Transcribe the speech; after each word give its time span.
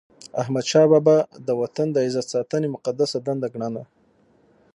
احمدشاه 0.41 0.85
بابا 0.91 1.17
د 1.47 1.49
وطن 1.61 1.87
د 1.91 1.97
عزت 2.05 2.25
ساتنه 2.35 2.67
مقدسه 2.75 3.17
دنده 3.27 3.47
ګڼله. 3.53 3.83